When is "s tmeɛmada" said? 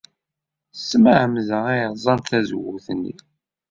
0.77-1.59